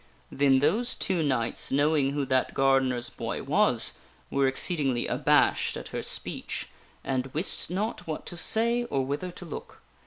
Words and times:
Then 0.31 0.61
those 0.61 0.95
two 0.95 1.21
knights, 1.21 1.71
knowing 1.71 2.09
who 2.09 2.25
that 2.25 2.55
gardener's 2.55 3.11
boy 3.11 3.43
was, 3.43 3.93
were 4.31 4.47
exceedingly 4.47 5.05
abashed 5.05 5.77
at 5.77 5.89
her 5.89 6.01
speech, 6.01 6.69
and 7.03 7.27
wist 7.35 7.69
not 7.69 8.07
what 8.07 8.25
to 8.25 8.35
say 8.35 8.85
or 8.85 9.05
whither 9.05 9.29
to 9.33 9.45
look. 9.45 9.79